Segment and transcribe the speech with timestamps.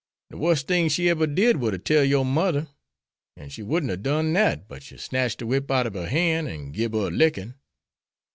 [0.31, 2.67] De wuss thing she eber did war ta sell your mudder,
[3.37, 6.47] an' she wouldn't hab done dat but she snatched de whip out ob her han'
[6.47, 7.53] an gib her a lickin'.